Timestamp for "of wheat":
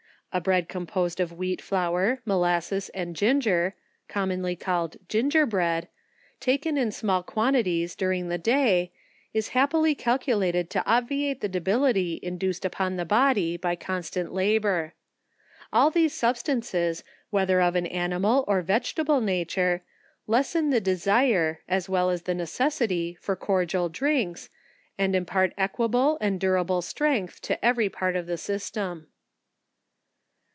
1.19-1.61